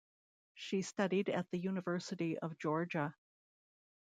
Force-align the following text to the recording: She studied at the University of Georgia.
She 0.55 0.81
studied 0.81 1.29
at 1.29 1.47
the 1.51 1.59
University 1.59 2.35
of 2.39 2.57
Georgia. 2.57 3.15